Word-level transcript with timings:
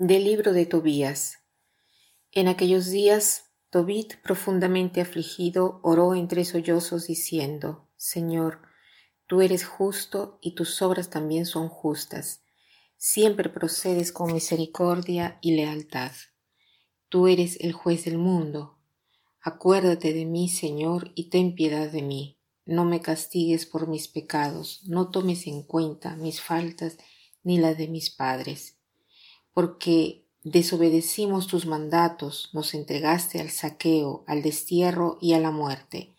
Del 0.00 0.22
libro 0.22 0.52
de 0.52 0.64
Tobías. 0.64 1.40
En 2.30 2.46
aquellos 2.46 2.88
días, 2.88 3.50
Tobit, 3.68 4.14
profundamente 4.22 5.00
afligido, 5.00 5.80
oró 5.82 6.14
entre 6.14 6.44
sollozos 6.44 7.08
diciendo, 7.08 7.88
Señor, 7.96 8.60
tú 9.26 9.40
eres 9.40 9.64
justo 9.64 10.38
y 10.40 10.54
tus 10.54 10.82
obras 10.82 11.10
también 11.10 11.46
son 11.46 11.68
justas. 11.68 12.44
Siempre 12.96 13.48
procedes 13.48 14.12
con 14.12 14.32
misericordia 14.32 15.40
y 15.42 15.56
lealtad. 15.56 16.12
Tú 17.08 17.26
eres 17.26 17.58
el 17.58 17.72
juez 17.72 18.04
del 18.04 18.18
mundo. 18.18 18.78
Acuérdate 19.40 20.12
de 20.12 20.26
mí, 20.26 20.48
Señor, 20.48 21.10
y 21.16 21.28
ten 21.28 21.56
piedad 21.56 21.90
de 21.90 22.02
mí. 22.02 22.38
No 22.64 22.84
me 22.84 23.00
castigues 23.00 23.66
por 23.66 23.88
mis 23.88 24.06
pecados, 24.06 24.80
no 24.86 25.10
tomes 25.10 25.48
en 25.48 25.64
cuenta 25.64 26.14
mis 26.14 26.40
faltas 26.40 26.98
ni 27.42 27.58
las 27.58 27.76
de 27.76 27.88
mis 27.88 28.10
padres 28.10 28.77
porque 29.58 30.24
desobedecimos 30.44 31.48
tus 31.48 31.66
mandatos, 31.66 32.48
nos 32.52 32.74
entregaste 32.74 33.40
al 33.40 33.50
saqueo, 33.50 34.22
al 34.28 34.40
destierro 34.40 35.18
y 35.20 35.32
a 35.32 35.40
la 35.40 35.50
muerte. 35.50 36.14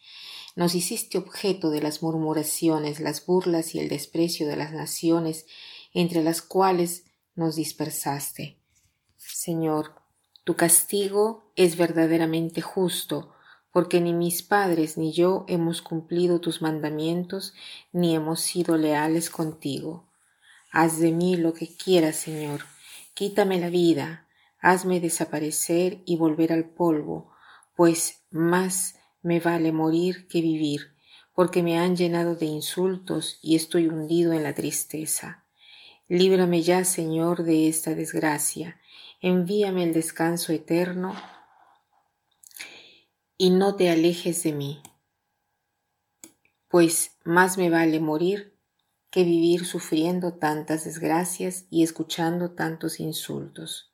Nos 0.57 0.75
hiciste 0.75 1.17
objeto 1.17 1.70
de 1.70 1.81
las 1.81 2.03
murmuraciones, 2.03 2.99
las 2.99 3.25
burlas 3.25 3.75
y 3.75 3.79
el 3.79 3.88
desprecio 3.88 4.45
de 4.45 4.57
las 4.57 4.73
naciones, 4.73 5.45
entre 5.93 6.21
las 6.21 6.41
cuales 6.41 7.05
nos 7.34 7.55
dispersaste. 7.55 8.57
Señor, 9.15 9.95
tu 10.43 10.57
castigo 10.57 11.53
es 11.55 11.77
verdaderamente 11.77 12.59
justo, 12.59 13.31
porque 13.71 14.01
ni 14.01 14.12
mis 14.12 14.43
padres 14.43 14.98
ni 14.98 15.13
yo 15.13 15.46
hemos 15.48 15.81
cumplido 15.81 16.41
tus 16.41 16.62
mandamientos, 16.62 17.53
ni 17.93 18.13
hemos 18.15 18.41
sido 18.41 18.76
leales 18.76 19.29
contigo. 19.29 20.09
Haz 20.74 20.99
de 20.99 21.13
mí 21.13 21.37
lo 21.37 21.53
que 21.53 21.74
quieras, 21.74 22.18
Señor 22.18 22.65
Quítame 23.20 23.59
la 23.59 23.70
vida, 23.70 24.29
hazme 24.62 25.01
desaparecer 25.01 26.01
y 26.05 26.15
volver 26.15 26.53
al 26.53 26.70
polvo, 26.70 27.34
pues 27.75 28.23
más 28.29 28.95
me 29.21 29.41
vale 29.41 29.73
morir 29.73 30.25
que 30.29 30.39
vivir, 30.39 30.95
porque 31.35 31.62
me 31.62 31.77
han 31.77 31.97
llenado 31.97 32.35
de 32.35 32.45
insultos 32.45 33.37
y 33.41 33.57
estoy 33.57 33.87
hundido 33.87 34.31
en 34.31 34.43
la 34.43 34.53
tristeza. 34.53 35.43
Líbrame 36.07 36.62
ya, 36.62 36.85
Señor, 36.85 37.43
de 37.43 37.67
esta 37.67 37.93
desgracia, 37.93 38.79
envíame 39.20 39.84
el 39.84 39.91
descanso 39.93 40.53
eterno 40.53 41.13
y 43.37 43.49
no 43.49 43.75
te 43.75 43.90
alejes 43.90 44.43
de 44.43 44.53
mí, 44.53 44.81
pues 46.70 47.17
más 47.25 47.57
me 47.57 47.70
vale 47.70 47.99
morir 47.99 48.57
que 49.12 49.24
vivir 49.24 49.65
sufriendo 49.65 50.34
tantas 50.34 50.85
desgracias 50.85 51.65
y 51.70 51.84
escuchando 51.84 52.52
tantos 52.52 52.99
insultos. 52.99 53.93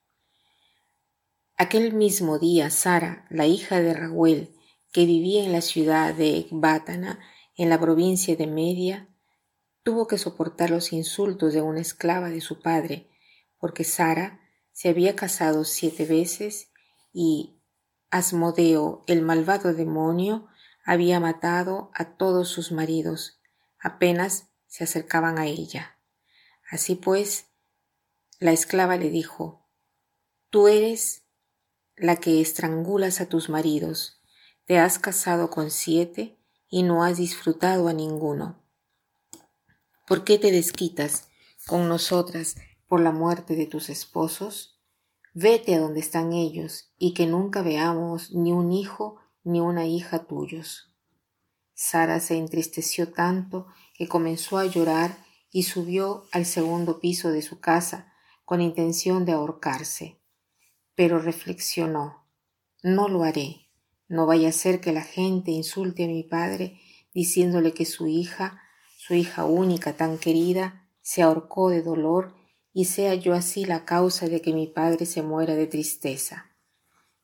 Aquel 1.57 1.93
mismo 1.93 2.37
día, 2.37 2.69
Sara, 2.69 3.25
la 3.29 3.45
hija 3.45 3.79
de 3.79 3.93
Raguel, 3.93 4.53
que 4.91 5.05
vivía 5.05 5.43
en 5.45 5.53
la 5.53 5.61
ciudad 5.61 6.13
de 6.13 6.37
Ecbátana, 6.37 7.19
en 7.55 7.69
la 7.69 7.79
provincia 7.79 8.35
de 8.35 8.47
Media, 8.47 9.09
tuvo 9.83 10.07
que 10.07 10.17
soportar 10.17 10.69
los 10.69 10.91
insultos 10.91 11.53
de 11.53 11.61
una 11.61 11.79
esclava 11.79 12.29
de 12.29 12.41
su 12.41 12.61
padre, 12.61 13.09
porque 13.57 13.83
Sara 13.83 14.41
se 14.73 14.89
había 14.89 15.15
casado 15.15 15.63
siete 15.63 16.05
veces 16.05 16.71
y 17.13 17.61
Asmodeo, 18.09 19.03
el 19.07 19.21
malvado 19.21 19.73
demonio, 19.73 20.47
había 20.85 21.19
matado 21.19 21.91
a 21.93 22.15
todos 22.17 22.49
sus 22.49 22.71
maridos, 22.71 23.39
apenas 23.79 24.49
se 24.75 24.83
acercaban 24.83 25.39
a 25.39 25.45
ella. 25.45 25.97
Así 26.69 26.95
pues, 26.95 27.45
la 28.39 28.51
esclava 28.51 28.97
le 28.97 29.09
dijo, 29.09 29.65
Tú 30.49 30.67
eres 30.67 31.23
la 31.95 32.17
que 32.17 32.41
estrangulas 32.41 33.21
a 33.21 33.29
tus 33.29 33.47
maridos, 33.47 34.21
te 34.65 34.77
has 34.77 34.99
casado 34.99 35.49
con 35.49 35.71
siete 35.71 36.37
y 36.67 36.83
no 36.83 37.05
has 37.05 37.15
disfrutado 37.15 37.87
a 37.87 37.93
ninguno. 37.93 38.65
¿Por 40.05 40.25
qué 40.25 40.37
te 40.37 40.51
desquitas 40.51 41.29
con 41.65 41.87
nosotras 41.87 42.57
por 42.89 42.99
la 42.99 43.13
muerte 43.13 43.55
de 43.55 43.67
tus 43.67 43.87
esposos? 43.87 44.81
Vete 45.33 45.75
a 45.75 45.79
donde 45.79 46.01
están 46.01 46.33
ellos 46.33 46.91
y 46.97 47.13
que 47.13 47.27
nunca 47.27 47.61
veamos 47.61 48.33
ni 48.33 48.51
un 48.51 48.73
hijo 48.73 49.21
ni 49.41 49.61
una 49.61 49.85
hija 49.85 50.25
tuyos. 50.25 50.93
Sara 51.73 52.19
se 52.19 52.37
entristeció 52.37 53.13
tanto 53.13 53.67
que 53.97 54.07
comenzó 54.07 54.57
a 54.57 54.65
llorar 54.65 55.17
y 55.51 55.63
subió 55.63 56.25
al 56.31 56.45
segundo 56.45 56.99
piso 56.99 57.31
de 57.31 57.41
su 57.41 57.59
casa 57.59 58.13
con 58.43 58.61
intención 58.61 59.25
de 59.25 59.31
ahorcarse. 59.31 60.19
Pero 60.95 61.19
reflexionó 61.19 62.25
no 62.85 63.07
lo 63.07 63.23
haré. 63.23 63.67
No 64.07 64.27
vaya 64.27 64.49
a 64.49 64.51
ser 64.51 64.79
que 64.79 64.91
la 64.91 65.01
gente 65.01 65.49
insulte 65.49 66.03
a 66.03 66.07
mi 66.07 66.21
padre 66.21 66.79
diciéndole 67.15 67.73
que 67.73 67.85
su 67.85 68.05
hija, 68.05 68.61
su 68.95 69.15
hija 69.15 69.45
única 69.45 69.97
tan 69.97 70.19
querida, 70.19 70.87
se 71.01 71.23
ahorcó 71.23 71.71
de 71.71 71.81
dolor 71.81 72.35
y 72.73 72.85
sea 72.85 73.15
yo 73.15 73.33
así 73.33 73.65
la 73.65 73.85
causa 73.85 74.27
de 74.27 74.41
que 74.41 74.53
mi 74.53 74.67
padre 74.67 75.07
se 75.07 75.23
muera 75.23 75.55
de 75.55 75.65
tristeza. 75.65 76.51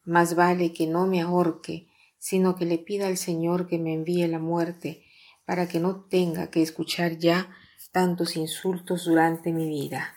Más 0.04 0.34
vale 0.34 0.74
que 0.74 0.88
no 0.88 1.06
me 1.06 1.22
ahorque, 1.22 1.90
sino 2.18 2.56
que 2.56 2.66
le 2.66 2.80
pida 2.80 3.06
al 3.06 3.18
Señor 3.18 3.68
que 3.68 3.78
me 3.78 3.94
envíe 3.94 4.28
la 4.28 4.40
muerte, 4.40 5.04
para 5.46 5.68
que 5.68 5.80
no 5.80 6.06
tenga 6.06 6.50
que 6.50 6.62
escuchar 6.62 7.18
ya 7.18 7.50
tantos 7.92 8.36
insultos 8.36 9.06
durante 9.06 9.52
mi 9.52 9.68
vida. 9.68 10.16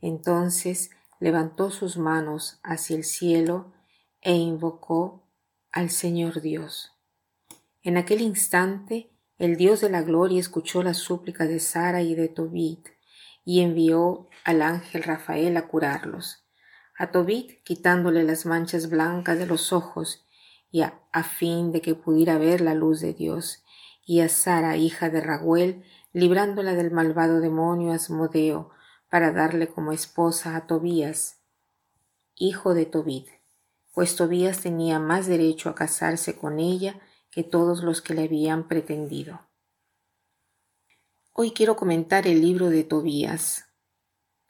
Entonces 0.00 0.90
levantó 1.20 1.70
sus 1.70 1.96
manos 1.96 2.60
hacia 2.62 2.96
el 2.96 3.04
cielo 3.04 3.72
e 4.20 4.34
invocó 4.34 5.28
al 5.70 5.90
Señor 5.90 6.40
Dios. 6.40 6.92
En 7.82 7.96
aquel 7.96 8.20
instante 8.20 9.10
el 9.38 9.56
Dios 9.56 9.80
de 9.80 9.90
la 9.90 10.02
gloria 10.02 10.40
escuchó 10.40 10.82
las 10.82 10.96
súplicas 10.98 11.48
de 11.48 11.60
Sara 11.60 12.02
y 12.02 12.14
de 12.14 12.28
Tobit 12.28 12.88
y 13.44 13.60
envió 13.60 14.28
al 14.44 14.62
ángel 14.62 15.04
Rafael 15.04 15.56
a 15.56 15.68
curarlos. 15.68 16.44
A 16.98 17.12
Tobit 17.12 17.62
quitándole 17.62 18.24
las 18.24 18.46
manchas 18.46 18.90
blancas 18.90 19.38
de 19.38 19.46
los 19.46 19.72
ojos 19.72 20.26
y 20.70 20.82
a, 20.82 21.00
a 21.12 21.22
fin 21.22 21.70
de 21.70 21.80
que 21.80 21.94
pudiera 21.94 22.36
ver 22.36 22.60
la 22.60 22.74
luz 22.74 23.00
de 23.00 23.14
Dios 23.14 23.64
y 24.08 24.22
a 24.22 24.30
Sara, 24.30 24.78
hija 24.78 25.10
de 25.10 25.20
Raguel, 25.20 25.84
librándola 26.14 26.72
del 26.72 26.90
malvado 26.90 27.40
demonio 27.40 27.92
Asmodeo, 27.92 28.70
para 29.10 29.32
darle 29.32 29.68
como 29.68 29.92
esposa 29.92 30.56
a 30.56 30.66
Tobías, 30.66 31.42
hijo 32.34 32.72
de 32.72 32.86
Tobid, 32.86 33.26
pues 33.92 34.16
Tobías 34.16 34.60
tenía 34.60 34.98
más 34.98 35.26
derecho 35.26 35.68
a 35.68 35.74
casarse 35.74 36.36
con 36.36 36.58
ella 36.58 36.98
que 37.30 37.44
todos 37.44 37.82
los 37.82 38.00
que 38.00 38.14
le 38.14 38.24
habían 38.24 38.66
pretendido. 38.66 39.42
Hoy 41.34 41.50
quiero 41.50 41.76
comentar 41.76 42.26
el 42.26 42.40
libro 42.40 42.70
de 42.70 42.84
Tobías. 42.84 43.66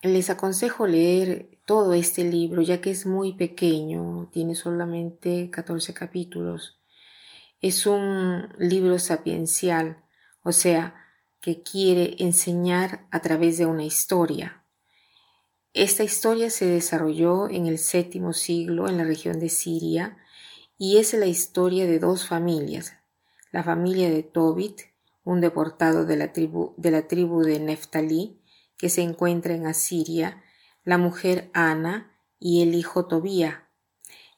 Les 0.02 0.30
aconsejo 0.30 0.86
leer 0.86 1.58
todo 1.66 1.94
este 1.94 2.22
libro 2.22 2.62
ya 2.62 2.80
que 2.80 2.92
es 2.92 3.06
muy 3.06 3.32
pequeño, 3.32 4.28
tiene 4.32 4.54
solamente 4.54 5.50
14 5.50 5.94
capítulos 5.94 6.77
es 7.60 7.86
un 7.86 8.48
libro 8.58 8.98
sapiencial, 8.98 10.04
o 10.42 10.52
sea, 10.52 10.94
que 11.40 11.62
quiere 11.62 12.16
enseñar 12.18 13.06
a 13.10 13.20
través 13.20 13.58
de 13.58 13.66
una 13.66 13.84
historia. 13.84 14.64
Esta 15.72 16.02
historia 16.02 16.50
se 16.50 16.66
desarrolló 16.66 17.48
en 17.48 17.66
el 17.66 17.78
séptimo 17.78 18.32
siglo 18.32 18.88
en 18.88 18.96
la 18.96 19.04
región 19.04 19.38
de 19.38 19.48
Siria 19.48 20.16
y 20.76 20.98
es 20.98 21.12
la 21.14 21.26
historia 21.26 21.86
de 21.86 21.98
dos 21.98 22.26
familias, 22.26 22.94
la 23.52 23.62
familia 23.62 24.10
de 24.10 24.22
Tobit, 24.22 24.80
un 25.24 25.40
deportado 25.40 26.06
de 26.06 26.16
la 26.16 26.32
tribu 26.32 26.74
de, 26.76 26.90
la 26.90 27.64
Neftalí, 27.64 28.40
que 28.76 28.88
se 28.88 29.02
encuentra 29.02 29.54
en 29.54 29.66
Asiria, 29.66 30.42
la 30.84 30.98
mujer 30.98 31.50
Ana 31.52 32.16
y 32.38 32.62
el 32.62 32.74
hijo 32.74 33.06
Tobía, 33.06 33.67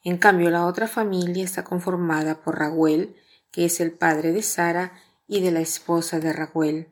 en 0.03 0.17
cambio, 0.17 0.49
la 0.49 0.65
otra 0.65 0.87
familia 0.87 1.43
está 1.43 1.63
conformada 1.63 2.41
por 2.41 2.57
Raguel, 2.57 3.15
que 3.51 3.65
es 3.65 3.79
el 3.79 3.91
padre 3.91 4.31
de 4.31 4.41
Sara 4.41 4.93
y 5.27 5.41
de 5.41 5.51
la 5.51 5.61
esposa 5.61 6.19
de 6.19 6.33
Raguel. 6.33 6.91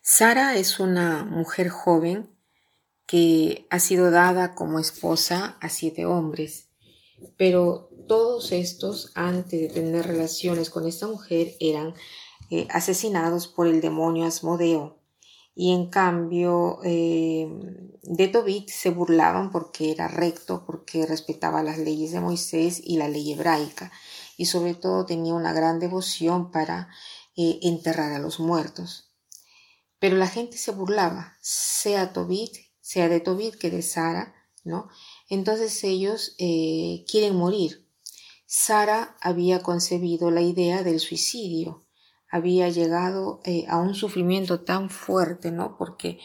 Sara 0.00 0.56
es 0.56 0.80
una 0.80 1.24
mujer 1.24 1.68
joven 1.68 2.30
que 3.06 3.66
ha 3.70 3.78
sido 3.78 4.10
dada 4.10 4.54
como 4.54 4.78
esposa 4.78 5.58
a 5.60 5.68
siete 5.68 6.06
hombres, 6.06 6.68
pero 7.36 7.90
todos 8.08 8.52
estos, 8.52 9.12
antes 9.14 9.60
de 9.60 9.68
tener 9.68 10.06
relaciones 10.06 10.70
con 10.70 10.86
esta 10.86 11.06
mujer, 11.06 11.54
eran 11.60 11.94
eh, 12.50 12.66
asesinados 12.70 13.48
por 13.48 13.66
el 13.66 13.80
demonio 13.80 14.24
Asmodeo 14.24 14.95
y 15.58 15.72
en 15.72 15.88
cambio 15.88 16.80
eh, 16.84 17.48
de 18.02 18.28
Tobit 18.28 18.68
se 18.68 18.90
burlaban 18.90 19.50
porque 19.50 19.90
era 19.90 20.06
recto, 20.06 20.64
porque 20.66 21.06
respetaba 21.06 21.62
las 21.62 21.78
leyes 21.78 22.12
de 22.12 22.20
Moisés 22.20 22.78
y 22.84 22.98
la 22.98 23.08
ley 23.08 23.32
hebraica 23.32 23.90
y 24.36 24.44
sobre 24.46 24.74
todo 24.74 25.06
tenía 25.06 25.32
una 25.32 25.54
gran 25.54 25.80
devoción 25.80 26.50
para 26.50 26.90
eh, 27.36 27.58
enterrar 27.62 28.12
a 28.12 28.18
los 28.18 28.38
muertos. 28.38 29.14
Pero 29.98 30.18
la 30.18 30.28
gente 30.28 30.58
se 30.58 30.72
burlaba, 30.72 31.38
sea 31.40 32.12
Tobit, 32.12 32.54
sea 32.82 33.08
de 33.08 33.20
Tobit 33.20 33.54
que 33.54 33.70
de 33.70 33.80
Sara, 33.80 34.34
¿no? 34.62 34.90
Entonces 35.30 35.82
ellos 35.84 36.34
eh, 36.38 37.06
quieren 37.10 37.34
morir. 37.34 37.88
Sara 38.44 39.16
había 39.22 39.62
concebido 39.62 40.30
la 40.30 40.42
idea 40.42 40.82
del 40.82 41.00
suicidio, 41.00 41.85
había 42.28 42.68
llegado 42.68 43.40
eh, 43.44 43.64
a 43.68 43.78
un 43.78 43.94
sufrimiento 43.94 44.60
tan 44.60 44.90
fuerte, 44.90 45.50
¿no? 45.50 45.76
Porque 45.76 46.18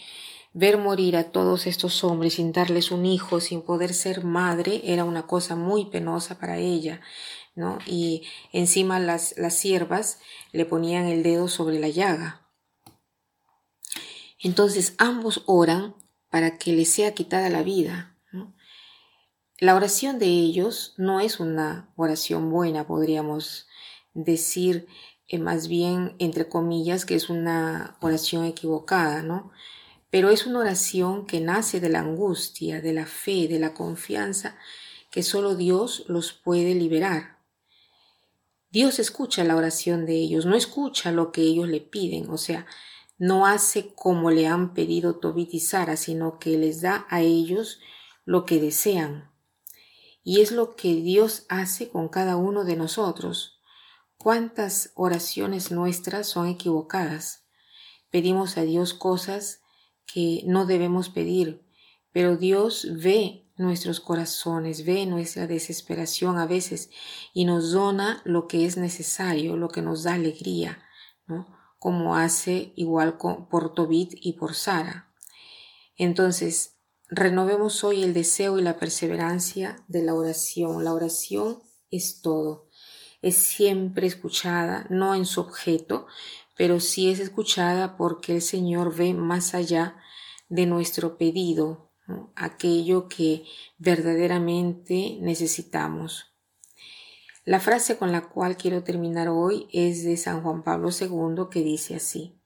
ver 0.54 0.78
morir 0.78 1.16
a 1.16 1.32
todos 1.32 1.68
estos 1.68 2.04
hombres 2.04 2.36
sin 2.36 2.52
darles 2.52 2.92
un 2.92 3.06
hijo, 3.06 3.40
sin 3.40 3.62
poder 3.62 3.94
ser 3.94 4.24
madre, 4.24 4.82
era 4.84 5.04
una 5.06 5.28
cosa 5.28 5.56
muy 5.56 5.86
penosa 5.86 6.40
para 6.40 6.58
ella, 6.58 7.02
¿no? 7.56 7.78
Y 7.86 8.24
encima 8.52 9.00
las, 9.00 9.38
las 9.38 9.56
siervas 9.56 10.20
le 10.52 10.66
ponían 10.66 11.06
el 11.06 11.24
dedo 11.24 11.48
sobre 11.48 11.80
la 11.80 11.90
llaga. 11.90 12.48
Entonces 14.40 14.96
ambos 14.98 15.44
oran 15.46 15.96
para 16.30 16.58
que 16.58 16.74
les 16.74 16.90
sea 16.90 17.14
quitada 17.14 17.50
la 17.50 17.62
vida. 17.62 18.18
La 19.60 19.76
oración 19.76 20.18
de 20.18 20.26
ellos 20.26 20.96
no 20.98 21.20
es 21.20 21.40
una 21.40 21.94
oración 21.96 22.50
buena, 22.50 22.88
podríamos 22.88 23.68
decir 24.16 24.88
eh, 25.32 25.40
más 25.40 25.70
bien, 25.70 26.14
entre 26.20 26.50
comillas, 26.50 27.06
que 27.06 27.16
es 27.16 27.30
una 27.30 27.96
oración 28.02 28.44
equivocada, 28.44 29.24
¿no? 29.24 29.50
Pero 30.10 30.30
es 30.30 30.46
una 30.46 30.60
oración 30.60 31.26
que 31.26 31.40
nace 31.40 31.80
de 31.80 31.88
la 31.88 32.02
angustia, 32.02 32.82
de 32.82 32.92
la 32.92 33.06
fe, 33.06 33.48
de 33.48 33.58
la 33.58 33.74
confianza, 33.74 34.58
que 35.10 35.24
solo 35.24 35.56
Dios 35.56 36.04
los 36.10 36.34
puede 36.34 36.76
liberar. 36.76 37.40
Dios 38.72 39.00
escucha 39.00 39.46
la 39.46 39.56
oración 39.56 40.06
de 40.06 40.16
ellos, 40.16 40.46
no 40.46 40.54
escucha 40.54 41.14
lo 41.14 41.32
que 41.32 41.44
ellos 41.44 41.70
le 41.70 41.80
piden, 41.80 42.30
o 42.30 42.38
sea, 42.38 42.66
no 43.18 43.46
hace 43.46 43.94
como 43.96 44.32
le 44.32 44.48
han 44.48 44.74
pedido 44.74 45.16
Tobit 45.16 45.54
y 45.54 45.62
Sara, 45.62 45.96
sino 45.96 46.40
que 46.40 46.58
les 46.58 46.82
da 46.82 47.06
a 47.10 47.22
ellos 47.22 47.80
lo 48.26 48.44
que 48.46 48.60
desean. 48.60 49.32
Y 50.26 50.42
es 50.42 50.52
lo 50.52 50.76
que 50.76 50.94
Dios 50.96 51.46
hace 51.48 51.88
con 51.88 52.10
cada 52.10 52.36
uno 52.36 52.66
de 52.66 52.76
nosotros. 52.76 53.61
¿Cuántas 54.22 54.92
oraciones 54.94 55.72
nuestras 55.72 56.28
son 56.28 56.46
equivocadas? 56.46 57.48
Pedimos 58.12 58.56
a 58.60 58.62
Dios 58.62 58.94
cosas 58.94 59.62
que 60.06 60.44
no 60.46 60.68
debemos 60.68 61.10
pedir, 61.10 61.66
pero 62.12 62.38
Dios 62.38 62.88
ve 63.02 63.50
nuestros 63.58 64.00
corazones, 64.00 64.86
ve 64.86 65.08
nuestra 65.08 65.48
desesperación 65.48 66.38
a 66.38 66.46
veces 66.46 66.92
y 67.34 67.46
nos 67.46 67.72
dona 67.72 68.22
lo 68.24 68.48
que 68.48 68.68
es 68.68 68.78
necesario, 68.78 69.58
lo 69.58 69.70
que 69.70 69.82
nos 69.82 70.04
da 70.04 70.14
alegría, 70.14 70.84
¿no? 71.26 71.48
como 71.80 72.16
hace 72.16 72.74
igual 72.76 73.18
por 73.18 73.74
Tobit 73.74 74.14
y 74.14 74.34
por 74.34 74.54
Sara. 74.54 75.12
Entonces, 75.96 76.78
renovemos 77.10 77.84
hoy 77.84 78.04
el 78.04 78.14
deseo 78.14 78.60
y 78.60 78.62
la 78.62 78.78
perseverancia 78.78 79.84
de 79.88 80.04
la 80.04 80.14
oración. 80.14 80.84
La 80.84 80.94
oración 80.94 81.64
es 81.90 82.22
todo 82.22 82.70
es 83.22 83.36
siempre 83.36 84.08
escuchada, 84.08 84.88
no 84.90 85.16
en 85.16 85.26
su 85.26 85.42
objeto, 85.42 86.08
pero 86.58 86.80
sí 86.80 87.10
es 87.10 87.20
escuchada 87.20 87.98
porque 87.98 88.36
el 88.36 88.42
Señor 88.42 88.96
ve 88.96 89.14
más 89.14 89.54
allá 89.54 89.96
de 90.50 90.66
nuestro 90.66 91.18
pedido, 91.18 91.92
aquello 92.36 93.08
que 93.08 93.46
verdaderamente 93.78 95.18
necesitamos. 95.22 96.34
La 97.46 97.60
frase 97.60 97.98
con 97.98 98.12
la 98.12 98.30
cual 98.30 98.58
quiero 98.58 98.84
terminar 98.84 99.30
hoy 99.30 99.68
es 99.72 100.04
de 100.04 100.18
San 100.18 100.44
Juan 100.44 100.64
Pablo 100.64 100.90
II 100.90 101.46
que 101.50 101.64
dice 101.64 101.96
así, 101.96 102.40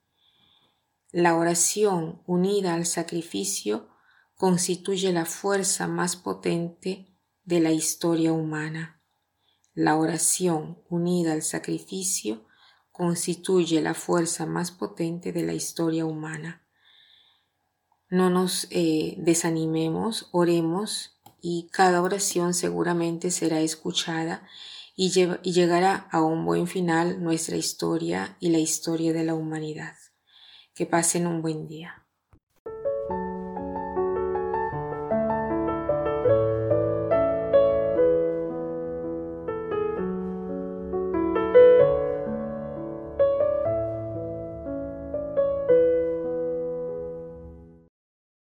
La 1.10 1.36
oración 1.36 2.22
unida 2.26 2.74
al 2.74 2.86
sacrificio 2.86 3.88
constituye 4.36 5.12
la 5.12 5.24
fuerza 5.24 5.86
más 5.88 6.16
potente 6.16 7.14
de 7.44 7.60
la 7.60 7.72
historia 7.72 8.32
humana. 8.32 8.95
La 9.76 9.98
oración 9.98 10.78
unida 10.88 11.34
al 11.34 11.42
sacrificio 11.42 12.46
constituye 12.92 13.82
la 13.82 13.92
fuerza 13.92 14.46
más 14.46 14.70
potente 14.70 15.34
de 15.34 15.42
la 15.42 15.52
historia 15.52 16.06
humana. 16.06 16.66
No 18.08 18.30
nos 18.30 18.68
eh, 18.70 19.16
desanimemos, 19.18 20.30
oremos 20.32 21.20
y 21.42 21.68
cada 21.72 22.00
oración 22.00 22.54
seguramente 22.54 23.30
será 23.30 23.60
escuchada 23.60 24.48
y, 24.96 25.12
y 25.42 25.52
llegará 25.52 26.08
a 26.10 26.22
un 26.22 26.46
buen 26.46 26.68
final 26.68 27.22
nuestra 27.22 27.56
historia 27.56 28.38
y 28.40 28.48
la 28.48 28.58
historia 28.58 29.12
de 29.12 29.24
la 29.24 29.34
humanidad. 29.34 29.94
Que 30.74 30.86
pasen 30.86 31.26
un 31.26 31.42
buen 31.42 31.68
día. 31.68 32.05